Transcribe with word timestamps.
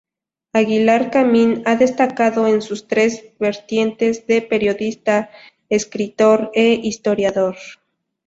Aguilar 0.53 1.11
Camín 1.11 1.61
ha 1.67 1.75
destacado 1.75 2.47
en 2.47 2.63
sus 2.63 2.87
tres 2.87 3.23
vertientes 3.39 4.25
de 4.25 4.41
periodista, 4.41 5.29
escritor 5.69 6.49
e 6.55 6.73
historiador. 6.81 7.55